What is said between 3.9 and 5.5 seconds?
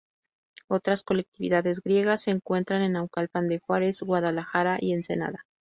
Guadalajara y Ensenada.